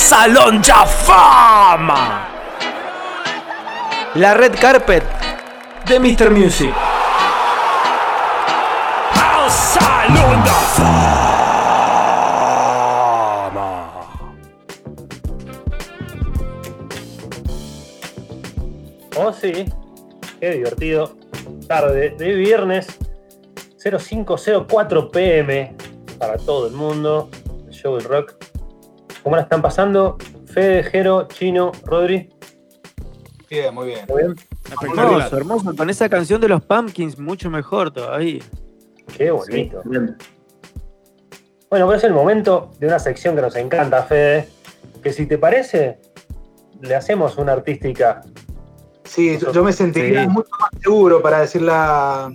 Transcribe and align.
Salón 0.00 0.62
Ya 0.62 0.86
Fama. 0.86 2.26
La 4.14 4.34
red 4.34 4.58
carpet 4.58 5.04
de 5.86 6.00
Mr. 6.00 6.30
Music. 6.30 6.74
Al 9.14 9.50
Salón 9.50 10.42
Ya 10.44 10.60
Fama. 13.52 13.90
Oh, 19.16 19.32
sí. 19.32 19.66
Qué 20.40 20.50
divertido. 20.50 21.14
Tarde 21.68 22.16
de 22.18 22.34
viernes 22.34 22.98
0504 23.78 25.10
pm 25.10 25.76
para 26.18 26.36
todo 26.38 26.66
el 26.66 26.72
mundo. 26.72 27.30
El 27.68 27.72
show 27.72 27.94
del 27.96 28.04
rock. 28.04 28.34
¿Cómo 29.22 29.36
la 29.36 29.42
están 29.42 29.62
pasando? 29.62 30.16
Fede, 30.46 30.82
Jero, 30.84 31.28
Chino, 31.28 31.72
Rodri. 31.84 32.30
Bien, 33.48 33.74
muy 33.74 33.88
bien. 33.88 34.06
¿Muy 34.08 34.22
bien? 34.22 34.36
Hermoso, 34.96 35.36
hermoso. 35.36 35.76
Con 35.76 35.90
esa 35.90 36.08
canción 36.08 36.40
de 36.40 36.48
los 36.48 36.62
Pumpkins, 36.62 37.18
mucho 37.18 37.50
mejor 37.50 37.92
todavía. 37.92 38.42
Qué 39.16 39.30
bonito. 39.30 39.82
Bueno, 41.68 41.86
pues 41.86 41.98
es 41.98 42.04
el 42.04 42.12
momento 42.12 42.70
de 42.78 42.86
una 42.86 42.98
sección 42.98 43.34
que 43.36 43.42
nos 43.42 43.56
encanta, 43.56 44.02
Fede. 44.04 44.48
Que 45.02 45.12
si 45.12 45.26
te 45.26 45.38
parece, 45.38 45.98
le 46.80 46.94
hacemos 46.94 47.36
una 47.38 47.52
artística. 47.52 48.22
Sí, 49.04 49.38
yo, 49.38 49.52
yo 49.52 49.64
me 49.64 49.72
sentiría 49.72 50.22
Sí. 50.22 50.28
mucho 50.28 50.50
más 50.60 50.70
seguro 50.80 51.20
para 51.20 51.40
decir 51.40 51.62
la, 51.62 52.32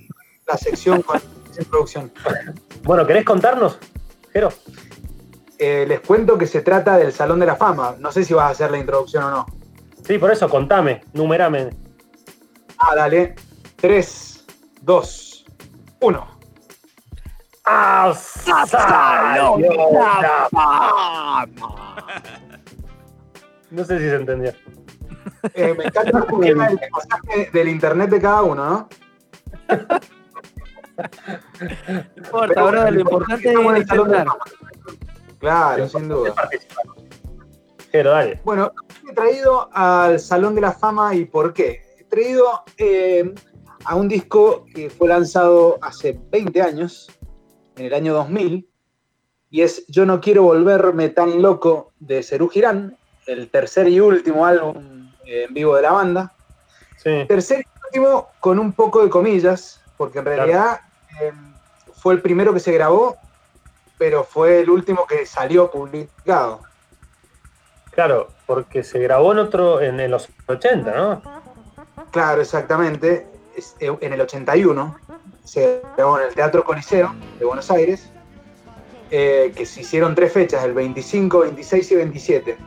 la 0.48 0.58
sección 0.58 1.02
con 1.02 1.18
esa 1.52 1.62
introducción. 1.62 2.12
Bueno, 2.84 3.08
¿querés 3.08 3.24
contarnos, 3.24 3.78
Jero? 4.34 4.50
Eh, 5.58 5.86
les 5.88 6.02
cuento 6.02 6.38
que 6.38 6.48
se 6.48 6.62
trata 6.62 6.98
del 6.98 7.14
Salón 7.14 7.40
de 7.40 7.46
la 7.46 7.56
Fama. 7.56 7.96
No 8.00 8.12
sé 8.12 8.24
si 8.24 8.34
vas 8.34 8.46
a 8.46 8.50
hacer 8.50 8.72
la 8.72 8.78
introducción 8.78 9.24
o 9.24 9.32
no. 9.32 9.46
Sí, 10.04 10.18
por 10.18 10.32
eso, 10.32 10.50
contame, 10.50 11.04
numerame. 11.14 11.70
Ah, 12.78 12.96
dale. 12.96 13.36
3, 13.78 14.46
2, 14.82 15.46
1. 16.02 16.28
¡Al 17.64 18.16
Salón 18.16 19.64
Ya 19.64 20.48
No 23.72 23.84
sé 23.84 23.98
si 23.98 24.10
se 24.10 24.16
entendió. 24.16 24.54
Eh, 25.54 25.74
me 25.78 25.86
encanta 25.86 26.26
el 26.40 26.80
pasaje 26.92 27.50
del 27.52 27.70
internet 27.70 28.10
de 28.10 28.22
cada 28.22 28.44
uno, 28.44 28.66
¿no? 28.66 28.90
No 31.90 32.04
importa, 32.16 32.64
bro, 32.64 32.92
lo 32.92 33.00
importante 33.00 33.52
es 33.52 33.58
el 33.58 33.88
Salón 33.88 34.12
de 34.12 34.18
la. 34.18 34.26
Fama. 34.26 34.38
Claro, 35.46 35.88
sin 35.88 36.10
duda. 36.10 36.34
Jero, 37.92 38.10
dale. 38.10 38.42
Bueno, 38.44 38.72
he 39.08 39.14
traído 39.14 39.70
al 39.72 40.20
Salón 40.20 40.56
de 40.56 40.62
la 40.62 40.72
Fama 40.72 41.14
y 41.14 41.26
por 41.26 41.54
qué. 41.54 41.84
He 42.00 42.04
traído 42.06 42.64
eh, 42.80 43.32
a 43.84 43.96
un 43.96 44.08
disco 44.08 44.66
que 44.74 44.90
fue 44.90 45.08
lanzado 45.08 45.78
hace 45.84 46.20
20 46.32 46.64
años, 46.64 47.12
en 47.78 47.86
el 47.86 47.94
año 47.94 48.16
2000, 48.16 48.68
y 49.52 49.62
es 49.62 49.86
Yo 49.88 50.08
no 50.08 50.20
quiero 50.20 50.42
volverme 50.42 51.10
tan 51.10 51.40
loco 51.44 51.94
de 52.00 52.24
Serú 52.24 52.50
Girán, 52.50 52.98
el 53.28 53.48
tercer 53.52 53.88
y 53.88 54.00
último 54.00 54.48
álbum 54.48 55.12
eh, 55.28 55.46
en 55.48 55.54
vivo 55.54 55.76
de 55.76 55.84
la 55.84 55.92
banda. 55.92 56.34
Sí. 56.98 57.24
Tercer 57.28 57.60
y 57.60 57.86
último 57.86 58.30
con 58.40 58.58
un 58.58 58.74
poco 58.74 59.04
de 59.04 59.12
comillas, 59.12 59.80
porque 59.96 60.18
en 60.18 60.26
realidad 60.26 60.80
eh, 61.22 61.32
fue 61.94 62.16
el 62.16 62.22
primero 62.24 62.52
que 62.52 62.60
se 62.60 62.72
grabó, 62.72 63.16
pero 63.98 64.24
fue 64.24 64.60
el 64.62 64.70
último 64.70 65.06
que 65.08 65.26
salió 65.26 65.70
publicado. 65.72 66.62
Claro, 67.92 68.28
porque 68.46 68.84
se 68.84 69.00
grabó 69.00 69.32
en 69.32 69.40
otro, 69.40 69.80
en, 69.82 70.00
en 70.00 70.12
los 70.12 70.28
80, 70.48 70.92
¿no? 70.96 71.22
Claro, 72.12 72.42
exactamente. 72.42 73.28
Es- 73.56 73.76
eh, 73.80 73.96
En 74.02 74.12
el 74.14 74.20
81 74.22 74.98
se 75.44 75.82
grabó 75.96 76.20
en 76.20 76.28
el 76.28 76.34
Teatro 76.36 76.64
Coliseo 76.64 77.16
de 77.40 77.46
Buenos 77.46 77.72
Aires, 77.72 78.10
eh, 79.12 79.54
que 79.56 79.66
se 79.66 79.82
hicieron 79.82 80.14
tres 80.16 80.34
fechas, 80.34 80.64
el 80.66 80.74
25, 80.74 81.40
26 81.40 81.92
y 81.92 81.96
27. 81.96 82.58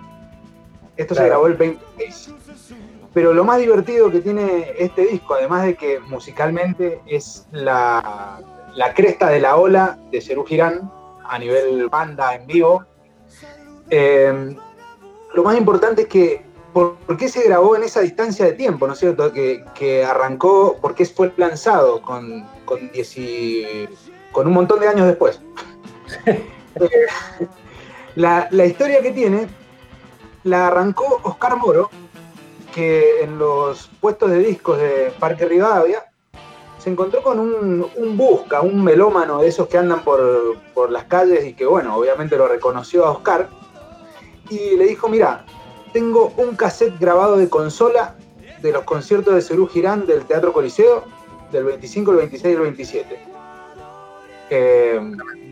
Esto 0.96 1.14
se 1.14 1.26
grabó 1.26 1.46
el 1.46 1.54
26. 1.54 2.34
Pero 3.12 3.32
lo 3.34 3.44
más 3.44 3.58
divertido 3.58 4.10
que 4.10 4.20
tiene 4.20 4.72
este 4.78 5.02
disco, 5.06 5.34
además 5.34 5.64
de 5.64 5.74
que 5.74 5.98
musicalmente 6.00 7.00
es 7.06 7.46
la, 7.52 8.40
la 8.74 8.94
cresta 8.94 9.28
de 9.28 9.40
la 9.40 9.56
ola 9.56 9.98
de 10.10 10.20
Serú 10.20 10.44
Girán 10.44 10.90
a 11.28 11.38
nivel 11.38 11.88
banda 11.88 12.34
en 12.34 12.46
vivo, 12.46 12.84
eh, 13.90 14.56
lo 15.34 15.42
más 15.42 15.56
importante 15.56 16.02
es 16.02 16.08
que 16.08 16.44
por, 16.72 16.96
por 16.96 17.16
qué 17.16 17.28
se 17.28 17.42
grabó 17.44 17.76
en 17.76 17.82
esa 17.84 18.00
distancia 18.00 18.44
de 18.46 18.52
tiempo, 18.52 18.86
¿no 18.86 18.92
es 18.92 18.98
cierto? 18.98 19.32
Que, 19.32 19.64
que 19.74 20.04
arrancó, 20.04 20.76
porque 20.80 21.04
fue 21.06 21.32
lanzado 21.36 22.02
con, 22.02 22.46
con, 22.64 22.90
dieci- 22.92 23.88
con 24.32 24.46
un 24.46 24.52
montón 24.54 24.80
de 24.80 24.88
años 24.88 25.06
después. 25.06 25.40
Eh, 26.80 27.06
la, 28.14 28.46
la 28.52 28.64
historia 28.64 29.02
que 29.02 29.10
tiene 29.10 29.48
la 30.44 30.68
arrancó 30.68 31.20
Oscar 31.24 31.56
Moro, 31.56 31.90
que 32.72 33.22
en 33.22 33.36
los 33.36 33.88
puestos 34.00 34.30
de 34.30 34.38
discos 34.38 34.78
de 34.78 35.12
Parque 35.18 35.46
Rivadavia 35.46 36.04
encontró 36.88 37.22
con 37.22 37.38
un, 37.38 37.86
un 37.96 38.16
busca, 38.16 38.60
un 38.60 38.82
melómano 38.82 39.40
de 39.40 39.48
esos 39.48 39.68
que 39.68 39.78
andan 39.78 40.02
por, 40.02 40.56
por 40.74 40.90
las 40.90 41.04
calles 41.04 41.44
y 41.44 41.54
que, 41.54 41.64
bueno, 41.64 41.96
obviamente 41.96 42.36
lo 42.36 42.48
reconoció 42.48 43.06
a 43.06 43.12
Oscar 43.12 43.48
y 44.50 44.76
le 44.76 44.84
dijo, 44.84 45.08
mira, 45.08 45.44
tengo 45.92 46.32
un 46.36 46.56
cassette 46.56 46.98
grabado 46.98 47.36
de 47.36 47.48
consola 47.48 48.16
de 48.62 48.72
los 48.72 48.84
conciertos 48.84 49.34
de 49.34 49.42
Cerú 49.42 49.68
Girán 49.68 50.06
del 50.06 50.24
Teatro 50.24 50.52
Coliseo 50.52 51.04
del 51.52 51.64
25, 51.64 52.10
el 52.12 52.16
26 52.18 52.52
y 52.52 52.56
el 52.56 52.62
27. 52.62 53.26
Eh, 54.50 55.00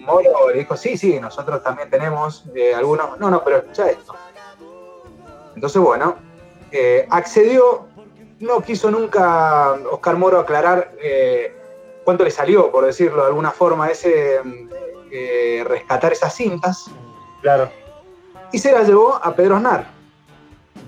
Moro 0.06 0.50
le 0.50 0.58
dijo, 0.58 0.76
sí, 0.76 0.96
sí, 0.96 1.18
nosotros 1.20 1.62
también 1.62 1.90
tenemos 1.90 2.44
eh, 2.54 2.74
algunos, 2.74 3.18
no, 3.18 3.30
no, 3.30 3.42
pero 3.44 3.58
escucha 3.58 3.90
esto. 3.90 4.14
Entonces, 5.54 5.80
bueno, 5.80 6.16
eh, 6.70 7.06
accedió, 7.10 7.85
no 8.40 8.60
quiso 8.62 8.90
nunca 8.90 9.72
Oscar 9.90 10.16
Moro 10.16 10.38
aclarar 10.40 10.92
eh, 11.02 11.54
cuánto 12.04 12.24
le 12.24 12.30
salió, 12.30 12.70
por 12.70 12.84
decirlo 12.84 13.22
de 13.22 13.28
alguna 13.28 13.50
forma, 13.50 13.88
ese 13.90 14.40
eh, 15.10 15.64
rescatar 15.66 16.12
esas 16.12 16.34
cintas 16.34 16.90
Claro. 17.42 17.70
y 18.52 18.58
se 18.58 18.72
la 18.72 18.82
llevó 18.82 19.14
a 19.14 19.34
Pedro 19.34 19.56
Aznar. 19.56 19.86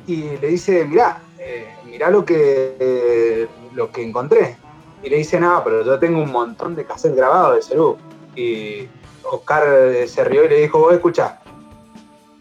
Y 0.07 0.37
le 0.39 0.49
dice, 0.49 0.85
mirá, 0.85 1.21
eh, 1.39 1.69
mirá 1.85 2.11
lo 2.11 2.25
que, 2.25 2.77
eh, 2.79 3.47
lo 3.75 3.91
que 3.93 4.03
encontré. 4.03 4.57
Y 5.03 5.09
le 5.11 5.19
dice, 5.19 5.39
no, 5.39 5.63
pero 5.63 5.85
yo 5.85 5.99
tengo 5.99 6.23
un 6.23 6.33
montón 6.33 6.75
de 6.75 6.85
cassettes 6.85 7.17
grabados 7.17 7.57
de 7.57 7.63
Cerú. 7.63 7.97
Y 8.35 8.89
Oscar 9.25 9.65
eh, 9.69 10.09
se 10.09 10.25
rió 10.25 10.45
y 10.45 10.49
le 10.49 10.61
dijo, 10.63 10.79
vos 10.79 10.93
escuchá. 10.95 11.41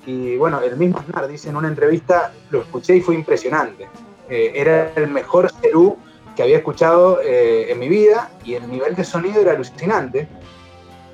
Y 0.06 0.38
bueno, 0.38 0.62
el 0.62 0.78
mismo 0.78 1.00
Aznar 1.00 1.28
dice 1.28 1.50
en 1.50 1.58
una 1.58 1.68
entrevista, 1.68 2.34
lo 2.50 2.62
escuché 2.62 2.96
y 2.96 3.02
fue 3.02 3.16
impresionante. 3.16 3.88
Eh, 4.30 4.54
era 4.56 4.92
el 4.96 5.08
mejor 5.08 5.52
Cerú 5.62 5.98
que 6.36 6.44
había 6.44 6.58
escuchado 6.58 7.20
eh, 7.22 7.72
en 7.72 7.80
mi 7.80 7.90
vida 7.90 8.30
y 8.44 8.54
el 8.54 8.70
nivel 8.70 8.96
de 8.96 9.04
sonido 9.04 9.42
era 9.42 9.54
alucinante. 9.54 10.28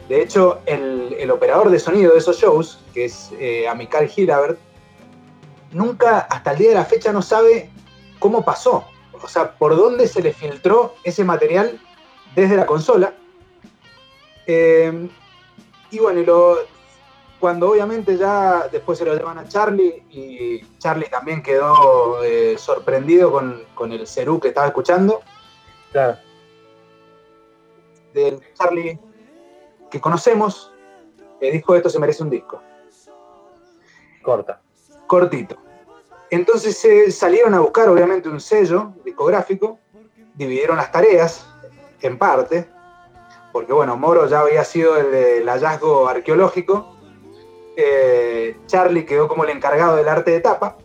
De 0.09 0.21
hecho, 0.21 0.59
el, 0.65 1.31
operador 1.31 1.69
de 1.69 1.79
sonido 1.79 2.11
de 2.11 2.19
esos 2.19 2.37
shows, 2.37 2.79
que 2.93 3.05
es 3.05 3.31
eh, 3.39 3.67
Amical 3.67 4.07
Gilabert, 4.07 4.59
nunca 5.71 6.19
hasta 6.19 6.51
el 6.51 6.57
día 6.57 6.69
de 6.69 6.75
la 6.75 6.85
fecha 6.85 7.13
no 7.13 7.21
sabe 7.21 7.69
cómo 8.19 8.43
pasó. 8.43 8.83
O 9.21 9.27
sea, 9.27 9.53
por 9.53 9.75
dónde 9.77 10.07
se 10.07 10.21
le 10.21 10.33
filtró 10.33 10.95
ese 11.05 11.23
material 11.23 11.79
desde 12.35 12.57
la 12.57 12.65
consola. 12.65 13.13
Eh, 14.45 15.07
y 15.89 15.99
bueno, 15.99 16.19
y 16.19 16.25
lo- 16.25 16.72
cuando 17.43 17.71
obviamente 17.71 18.15
ya 18.15 18.69
después 18.71 18.97
se 18.97 19.03
lo 19.03 19.13
llevan 19.13 19.37
a 19.37 19.45
Charlie 19.45 20.05
y 20.09 20.61
Charlie 20.77 21.09
también 21.09 21.43
quedó 21.43 22.23
eh, 22.23 22.55
sorprendido 22.57 23.33
con, 23.33 23.65
con 23.75 23.91
el 23.91 24.07
Cerú 24.07 24.39
que 24.39 24.47
estaba 24.47 24.67
escuchando. 24.67 25.19
Claro. 25.91 26.19
Del 28.13 28.39
Charlie 28.53 28.97
que 29.91 29.99
conocemos, 29.99 30.71
le 31.41 31.51
dijo 31.51 31.75
esto 31.75 31.89
se 31.89 31.99
merece 31.99 32.23
un 32.23 32.29
disco. 32.29 32.61
Corta. 34.21 34.61
cortito. 35.05 35.57
Entonces 36.29 36.77
se 36.77 37.11
salieron 37.11 37.53
a 37.55 37.59
buscar, 37.59 37.89
obviamente, 37.89 38.29
un 38.29 38.39
sello 38.39 38.93
discográfico, 39.03 39.79
dividieron 40.33 40.77
las 40.77 40.93
tareas 40.93 41.45
en 41.99 42.17
parte, 42.17 42.69
porque 43.51 43.73
bueno, 43.73 43.97
Moro 43.97 44.27
ya 44.27 44.39
había 44.39 44.63
sido 44.63 44.95
el, 44.95 45.13
el 45.13 45.49
hallazgo 45.49 46.07
arqueológico, 46.07 46.93
eh, 47.75 48.57
Charlie 48.67 49.05
quedó 49.05 49.27
como 49.27 49.43
el 49.43 49.49
encargado 49.51 49.95
del 49.95 50.07
arte 50.07 50.31
de 50.31 50.39
tapa, 50.39 50.77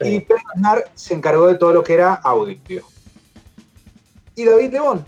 y. 0.00 0.20
Pedro 0.20 0.40
Aznar 0.54 0.90
se 0.94 1.14
encargó 1.14 1.46
de 1.46 1.56
todo 1.56 1.72
lo 1.72 1.82
que 1.82 1.94
era 1.94 2.14
audio. 2.14 2.82
Y 4.34 4.44
David 4.44 4.72
Lebón. 4.72 5.06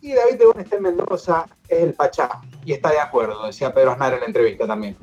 Y 0.00 0.14
David 0.14 0.38
Lebón 0.38 0.60
está 0.60 0.76
en 0.76 0.82
Mendoza, 0.82 1.46
es 1.68 1.80
el 1.80 1.94
Pachá, 1.94 2.40
y 2.64 2.72
está 2.72 2.90
de 2.90 2.98
acuerdo, 3.00 3.46
decía 3.46 3.72
Pedro 3.74 3.92
Aznar 3.92 4.14
en 4.14 4.20
la 4.20 4.26
entrevista 4.26 4.66
también. 4.66 4.96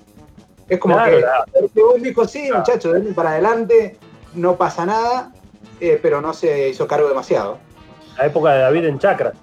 Es 0.68 0.80
como 0.80 0.96
Claro, 0.96 1.16
que 1.16 1.22
claro. 1.22 1.94
un 1.96 2.04
dijo, 2.04 2.28
sí, 2.28 2.52
muchachos, 2.52 2.94
denle 2.94 3.14
para 3.14 3.32
adelante, 3.32 3.98
no 4.34 4.56
pasa 4.56 4.86
nada, 4.86 5.32
eh, 5.80 6.00
pero 6.02 6.22
no 6.22 6.34
se 6.34 6.70
hizo 6.70 6.88
cargo 6.88 7.08
demasiado. 7.10 7.58
La 8.18 8.26
época 8.26 8.52
de 8.54 8.60
David 8.60 8.86
en 8.86 9.00
Chakra. 9.00 9.34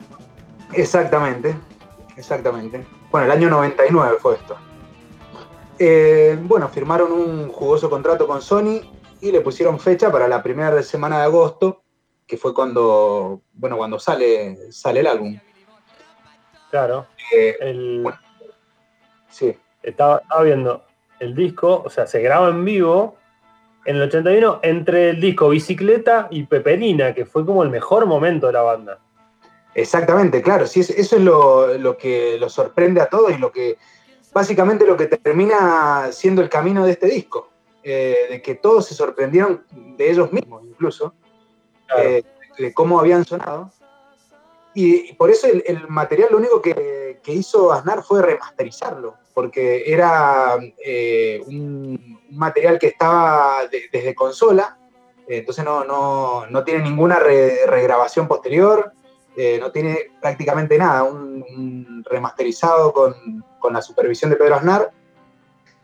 Exactamente, 0.72 1.54
exactamente. 2.16 2.84
Bueno, 3.10 3.26
el 3.26 3.32
año 3.32 3.49
99 3.49 4.16
fue 4.20 4.34
esto. 4.34 4.56
Eh, 5.78 6.38
bueno, 6.43 6.69
firmaron 6.69 7.12
un 7.12 7.49
jugoso 7.50 7.90
contrato 7.90 8.26
con 8.26 8.40
Sony 8.40 8.81
y 9.20 9.31
le 9.32 9.40
pusieron 9.40 9.78
fecha 9.78 10.11
para 10.11 10.26
la 10.28 10.43
primera 10.43 10.82
semana 10.82 11.19
de 11.19 11.25
agosto, 11.25 11.82
que 12.26 12.37
fue 12.37 12.55
cuando, 12.55 13.43
bueno, 13.52 13.76
cuando 13.76 13.99
sale, 13.99 14.73
sale 14.73 15.00
el 15.00 15.06
álbum. 15.06 15.38
Claro. 16.70 17.06
Eh, 17.34 17.56
El, 17.61 18.00
Bueno. 18.02 18.19
sí, 19.28 19.56
estaba, 19.82 20.19
estaba 20.19 20.43
viendo 20.43 20.84
el 21.20 21.34
disco, 21.34 21.82
o 21.84 21.90
sea, 21.90 22.06
se 22.06 22.20
graba 22.20 22.49
en 22.49 22.64
vivo 22.64 23.17
en 23.84 23.96
el 23.96 24.02
81 24.02 24.61
entre 24.62 25.11
el 25.11 25.20
disco 25.20 25.49
Bicicleta 25.50 26.26
y 26.31 26.43
Peperina, 26.44 27.14
que 27.14 27.25
fue 27.25 27.46
como 27.46 27.62
el 27.62 27.70
mejor 27.70 28.06
momento 28.06 28.46
de 28.49 28.52
la 28.55 28.62
banda. 28.62 28.99
exactamente, 29.75 30.40
claro. 30.43 30.67
Sí, 30.67 30.81
es- 30.81 30.90
eso 30.90 31.17
es 31.17 31.23
lo, 31.23 31.76
lo 31.78 31.96
que 31.99 32.37
lo 32.40 32.49
sorprende 32.49 33.00
a 33.00 33.08
todos 33.08 33.31
y 33.32 33.38
lo 33.38 33.52
que, 33.52 33.76
básicamente 34.40 34.86
lo 34.86 34.96
que 34.98 35.06
termina 35.06 36.12
siendo 36.12 36.42
el 36.42 36.50
camino 36.50 36.84
de 36.84 36.92
este 36.92 37.06
disco. 37.06 37.48
Eh, 37.82 38.16
de 38.30 38.42
que 38.42 38.54
todos 38.56 38.84
se 38.86 38.94
sorprendieron 38.94 39.64
de 39.96 40.10
ellos 40.10 40.30
mismos, 40.32 40.62
incluso. 40.66 41.14
Claro. 41.86 42.02
eh, 42.10 42.24
de 42.58 42.74
cómo 42.74 42.98
habían 43.00 43.24
sonado. 43.24 43.70
Y, 44.74 45.10
y 45.10 45.12
por 45.14 45.30
eso 45.30 45.46
el, 45.46 45.62
el 45.66 45.88
material 45.88 46.28
lo 46.32 46.38
único 46.38 46.60
que, 46.60 47.18
que 47.22 47.32
hizo 47.32 47.72
Aznar 47.72 48.02
fue 48.02 48.20
remasterizarlo, 48.22 49.14
porque 49.32 49.84
era 49.86 50.56
eh, 50.84 51.42
un, 51.46 52.18
un 52.30 52.36
material 52.38 52.78
que 52.78 52.88
estaba 52.88 53.66
de- 53.70 53.84
desde 53.92 54.14
consola, 54.14 54.76
entonces 55.28 55.64
no, 55.64 55.84
no, 55.84 56.46
no 56.46 56.62
tiene 56.64 56.82
ninguna 56.82 57.18
re- 57.18 57.66
regrabación 57.66 58.26
posterior, 58.28 58.92
eh, 59.36 59.58
no 59.60 59.70
tiene 59.70 60.12
prácticamente 60.20 60.78
nada, 60.78 61.04
un, 61.04 61.44
un 61.56 62.04
remasterizado 62.08 62.92
con, 62.92 63.44
con 63.58 63.72
la 63.72 63.82
supervisión 63.82 64.30
de 64.30 64.36
Pedro 64.36 64.56
Aznar. 64.56 64.92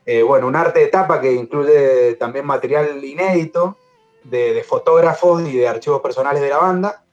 Eh, 0.05 0.23
bueno, 0.23 0.49
un 0.49 0.57
arte 0.57 0.81
de 0.81 0.89
tapa 0.89 1.21
que 1.21 1.33
incluye 1.33 2.15
también 2.15 2.45
material 2.45 3.05
inédito, 3.05 3.77
de, 4.25 4.55
de 4.55 4.65
fotógrafos 4.65 5.43
y 5.43 5.57
de 5.59 5.69
archivos 5.69 6.01
personales 6.01 6.43
de 6.43 6.49
la 6.49 6.59
banda. 6.59 7.05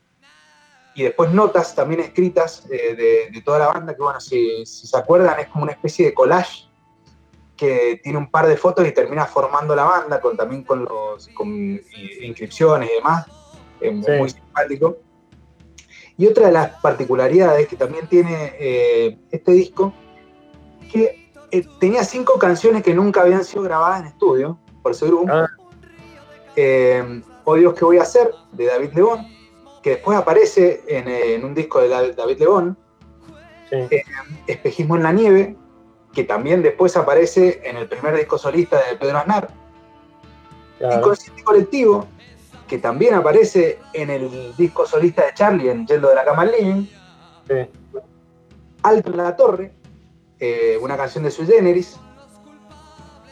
Y 0.96 1.04
después 1.04 1.32
notas 1.32 1.76
también 1.76 2.02
escritas 2.02 2.66
eh, 2.72 2.96
de, 2.96 3.30
de 3.32 3.42
toda 3.42 3.60
la 3.60 3.68
banda, 3.68 3.96
que 3.96 4.02
bueno, 4.02 4.20
si, 4.20 4.66
si 4.66 4.88
se 4.88 4.98
acuerdan, 4.98 5.40
es 5.40 5.48
como 5.48 5.64
una 5.64 5.74
especie 5.74 6.08
de 6.08 6.14
collage 6.14 6.68
que 7.56 8.00
tiene 8.02 8.18
un 8.18 8.32
par 8.32 8.48
de 8.48 8.56
fotos 8.58 8.88
y 8.88 8.92
termina 8.92 9.26
formando 9.26 9.76
la 9.76 9.84
banda, 9.84 10.20
con, 10.20 10.38
también 10.38 10.64
con, 10.64 10.86
los, 10.86 11.28
con 11.30 11.80
inscripciones 12.22 12.90
y 12.90 12.96
demás. 12.96 13.26
Sí. 13.82 13.90
Muy 13.92 14.30
simpático. 14.30 14.98
Y 16.20 16.28
otra 16.28 16.46
de 16.48 16.52
las 16.52 16.80
particularidades 16.82 17.68
que 17.68 17.76
también 17.76 18.06
tiene 18.06 18.54
eh, 18.60 19.18
este 19.32 19.54
disco, 19.54 19.92
que 20.92 21.32
eh, 21.50 21.66
tenía 21.80 22.04
cinco 22.04 22.38
canciones 22.38 22.84
que 22.84 22.94
nunca 22.94 23.22
habían 23.22 23.44
sido 23.44 23.64
grabadas 23.64 24.02
en 24.02 24.08
estudio 24.08 24.60
por 24.84 24.92
ese 24.92 25.08
grupo. 25.08 25.32
Ah. 25.34 25.50
Eh, 26.56 27.22
Oh 27.52 27.56
Dios, 27.56 27.74
¿qué 27.74 27.84
voy 27.84 27.98
a 27.98 28.04
hacer? 28.04 28.32
de 28.52 28.66
David 28.68 28.92
Lebón, 28.94 29.26
que 29.82 29.92
después 29.92 30.16
aparece 30.16 30.84
en, 30.88 31.08
en 31.08 31.44
un 31.44 31.56
disco 31.56 31.82
de 31.82 31.90
David 31.90 32.38
Sí. 33.72 33.76
Eh, 33.90 34.04
Espejismo 34.46 34.96
en 34.98 35.04
la 35.04 35.12
Nieve, 35.12 35.56
que 36.14 36.24
también 36.24 36.62
después 36.62 36.96
aparece 36.96 37.60
en 37.64 37.76
el 37.78 37.88
primer 37.88 38.16
disco 38.16 38.38
solista 38.38 38.78
de 38.78 38.98
Pedro 38.98 39.18
Aznar, 39.18 39.50
claro. 40.78 40.98
Inconsciente 40.98 41.44
Colectivo, 41.44 42.08
que 42.70 42.78
también 42.78 43.16
aparece 43.16 43.80
en 43.94 44.10
el 44.12 44.56
disco 44.56 44.86
solista 44.86 45.26
de 45.26 45.34
Charlie, 45.34 45.70
en 45.70 45.86
Yendo 45.88 46.08
de 46.08 46.16
la 46.16 46.24
Cama 46.24 46.44
al 46.44 46.52
Living, 46.52 46.86
Sí. 47.48 47.56
Alto 48.84 49.10
en 49.12 49.18
la 49.18 49.36
Torre, 49.36 49.74
eh, 50.40 50.78
una 50.82 50.96
canción 50.96 51.24
de 51.24 51.32
Sui 51.32 51.46
Generis, 51.48 51.98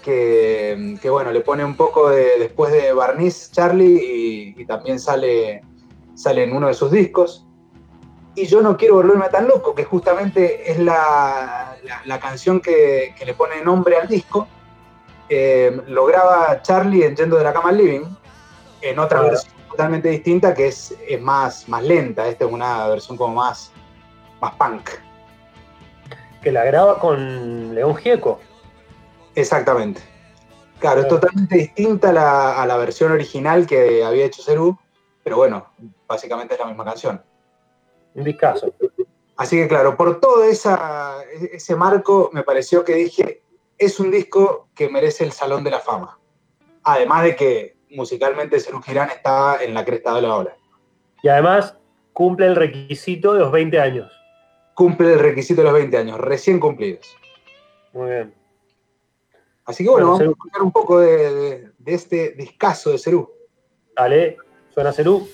que, 0.04 0.98
que, 1.02 1.10
bueno, 1.10 1.32
le 1.32 1.42
pone 1.42 1.64
un 1.66 1.76
poco 1.76 2.10
de, 2.10 2.40
después 2.40 2.72
de 2.72 2.94
barniz 2.94 3.52
Charlie 3.52 4.54
y, 4.56 4.62
y 4.62 4.66
también 4.66 5.00
sale, 5.00 5.62
sale 6.16 6.44
en 6.44 6.56
uno 6.56 6.68
de 6.68 6.74
sus 6.74 6.92
discos. 6.92 7.46
Y 8.36 8.46
yo 8.46 8.62
no 8.62 8.78
quiero 8.78 8.96
volverme 8.96 9.30
tan 9.30 9.48
loco, 9.48 9.74
que 9.76 9.84
justamente 9.84 10.72
es 10.72 10.80
la, 10.80 11.76
la- 11.84 12.02
la 12.06 12.20
canción 12.20 12.60
que, 12.60 13.14
que 13.18 13.26
le 13.26 13.34
pone 13.34 13.62
nombre 13.64 13.98
al 13.98 14.08
disco. 14.08 14.48
Eh, 15.30 15.82
lo 15.88 16.06
graba 16.06 16.62
Charlie 16.62 17.04
en 17.06 17.16
Yendo 17.16 17.36
de 17.38 17.44
la 17.44 17.52
Cama 17.54 17.70
al 17.70 17.78
Living, 17.78 18.06
en 18.82 19.00
otra 19.00 19.20
Claro. 19.20 19.34
versión 19.34 19.54
totalmente 19.70 20.10
distinta 20.10 20.54
que 20.54 20.68
es, 20.68 20.96
es 21.08 21.22
más, 21.22 21.68
más 21.70 21.84
lenta. 21.84 22.28
Esta 22.28 22.46
es 22.46 22.52
una 22.52 22.88
versión 22.88 23.18
como 23.18 23.36
más, 23.36 23.72
más 24.42 24.56
punk. 24.56 24.90
Que 26.42 26.52
la 26.52 26.64
graba 26.64 27.00
con 27.00 27.76
León 27.76 27.96
Gieco. 27.96 28.40
Exactamente. 29.36 30.02
Claro, 30.80 31.02
es 31.02 31.08
totalmente 31.08 31.56
distinta 31.58 32.10
a 32.10 32.14
la, 32.14 32.62
a 32.62 32.66
la 32.66 32.78
versión 32.78 33.12
original 33.12 33.66
que 33.66 34.04
había 34.04 34.26
hecho 34.26 34.44
Cerú, 34.44 34.78
pero 35.24 35.38
bueno, 35.38 35.68
básicamente 36.08 36.54
es 36.54 36.60
la 36.60 36.68
misma 36.68 36.86
canción. 36.86 37.24
Un 38.14 38.24
discazo. 38.24 38.74
Así 39.36 39.58
que 39.58 39.68
claro, 39.68 39.96
por 39.96 40.20
todo 40.20 40.44
esa, 40.44 41.24
ese 41.52 41.76
marco 41.76 42.30
me 42.34 42.44
pareció 42.44 42.84
que 42.84 42.96
dije, 42.96 43.44
es 43.78 44.00
un 44.00 44.10
disco 44.10 44.70
que 44.74 44.90
merece 44.90 45.24
el 45.24 45.32
Salón 45.32 45.64
de 45.64 45.72
la 45.72 45.80
Fama. 45.80 46.20
Además 46.84 47.24
de 47.24 47.36
que 47.36 47.77
musicalmente 47.92 48.60
Cerú 48.60 48.82
Girán 48.82 49.10
está 49.10 49.64
en 49.64 49.74
la 49.74 49.84
cresta 49.86 50.14
de 50.16 50.22
la 50.22 50.36
ola. 50.36 50.56
Y 51.24 51.28
además 51.30 51.78
cumple 52.14 52.48
el 52.48 52.56
requisito 52.56 53.34
de 53.34 53.40
los 53.40 53.52
20 53.52 53.80
años. 53.80 54.12
Cumple 54.74 55.14
el 55.14 55.20
requisito 55.20 55.62
de 55.62 55.66
los 55.66 55.74
20 55.74 55.98
años, 55.98 56.20
recién 56.20 56.60
cumplidos. 56.60 57.16
Muy 57.94 58.10
bien. 58.10 58.34
Así 59.66 59.84
que 59.84 59.90
bueno, 59.90 60.12
Bueno, 60.12 60.20
vamos 60.26 60.30
a 60.30 60.32
escuchar 60.38 60.62
un 60.62 60.72
poco 60.72 61.00
de, 61.00 61.34
de- 61.34 61.72
de 61.78 61.94
este 61.94 62.32
discazo 62.32 62.92
de 62.92 62.98
Cerú. 63.00 63.30
Dale, 63.96 64.38
suena 64.74 64.92
Cerú. 64.94 65.24